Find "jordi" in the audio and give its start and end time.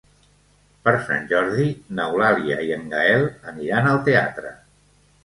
1.33-1.65